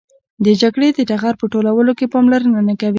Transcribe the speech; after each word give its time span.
د 0.45 0.47
جګړې 0.61 0.89
د 0.97 0.99
ټغر 1.09 1.33
په 1.39 1.45
ټولولو 1.53 1.91
کې 1.97 2.11
پاملرنه 2.13 2.59
نه 2.67 2.73
کوي. 2.79 2.89